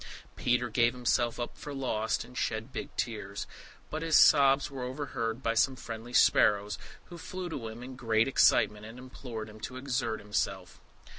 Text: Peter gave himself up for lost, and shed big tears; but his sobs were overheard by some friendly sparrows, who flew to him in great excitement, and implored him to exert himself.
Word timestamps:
Peter 0.35 0.67
gave 0.67 0.93
himself 0.93 1.39
up 1.39 1.55
for 1.59 1.75
lost, 1.75 2.23
and 2.23 2.35
shed 2.35 2.73
big 2.73 2.89
tears; 2.97 3.45
but 3.91 4.01
his 4.01 4.15
sobs 4.15 4.71
were 4.71 4.81
overheard 4.81 5.43
by 5.43 5.53
some 5.53 5.75
friendly 5.75 6.11
sparrows, 6.11 6.79
who 7.09 7.19
flew 7.19 7.49
to 7.49 7.67
him 7.67 7.83
in 7.83 7.95
great 7.95 8.27
excitement, 8.27 8.83
and 8.83 8.97
implored 8.97 9.47
him 9.47 9.59
to 9.59 9.75
exert 9.77 10.19
himself. 10.19 10.81